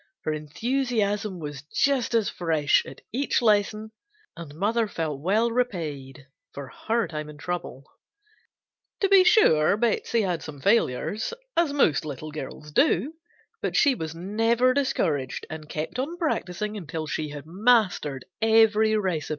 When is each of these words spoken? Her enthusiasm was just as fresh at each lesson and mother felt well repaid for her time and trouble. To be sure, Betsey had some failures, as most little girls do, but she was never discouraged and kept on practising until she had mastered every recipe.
Her 0.23 0.33
enthusiasm 0.33 1.37
was 1.37 1.61
just 1.61 2.15
as 2.15 2.27
fresh 2.27 2.83
at 2.87 3.01
each 3.13 3.39
lesson 3.39 3.91
and 4.35 4.51
mother 4.55 4.87
felt 4.87 5.21
well 5.21 5.51
repaid 5.51 6.25
for 6.55 6.69
her 6.87 7.07
time 7.07 7.29
and 7.29 7.39
trouble. 7.39 7.83
To 9.01 9.09
be 9.09 9.23
sure, 9.23 9.77
Betsey 9.77 10.23
had 10.23 10.41
some 10.41 10.59
failures, 10.59 11.35
as 11.55 11.71
most 11.71 12.03
little 12.03 12.31
girls 12.31 12.71
do, 12.71 13.13
but 13.61 13.75
she 13.75 13.93
was 13.93 14.15
never 14.15 14.73
discouraged 14.73 15.45
and 15.51 15.69
kept 15.69 15.99
on 15.99 16.17
practising 16.17 16.75
until 16.75 17.05
she 17.05 17.29
had 17.29 17.45
mastered 17.45 18.25
every 18.41 18.97
recipe. 18.97 19.29